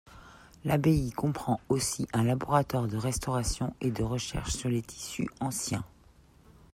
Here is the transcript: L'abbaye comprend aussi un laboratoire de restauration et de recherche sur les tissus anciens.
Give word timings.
L'abbaye 0.65 1.11
comprend 1.11 1.61
aussi 1.69 2.07
un 2.11 2.23
laboratoire 2.23 2.87
de 2.87 2.97
restauration 2.97 3.75
et 3.81 3.91
de 3.91 4.01
recherche 4.01 4.55
sur 4.55 4.67
les 4.67 4.81
tissus 4.81 5.29
anciens. 5.41 5.83